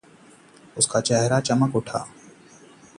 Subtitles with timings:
[0.77, 2.05] उसका चहरा चमक उठा।